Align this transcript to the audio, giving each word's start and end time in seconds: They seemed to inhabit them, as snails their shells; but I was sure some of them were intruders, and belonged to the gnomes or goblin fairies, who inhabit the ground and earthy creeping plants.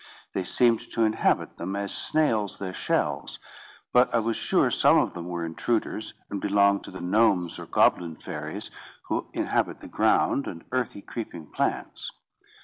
They 0.33 0.43
seemed 0.43 0.79
to 0.93 1.03
inhabit 1.03 1.57
them, 1.57 1.75
as 1.75 1.93
snails 1.93 2.57
their 2.57 2.73
shells; 2.73 3.37
but 3.93 4.11
I 4.11 4.17
was 4.17 4.35
sure 4.35 4.71
some 4.71 4.97
of 4.97 5.13
them 5.13 5.27
were 5.27 5.45
intruders, 5.45 6.15
and 6.27 6.41
belonged 6.41 6.83
to 6.85 6.89
the 6.91 7.01
gnomes 7.01 7.59
or 7.59 7.67
goblin 7.67 8.15
fairies, 8.15 8.71
who 9.09 9.27
inhabit 9.33 9.77
the 9.77 9.87
ground 9.87 10.47
and 10.47 10.63
earthy 10.71 11.03
creeping 11.03 11.51
plants. 11.51 12.09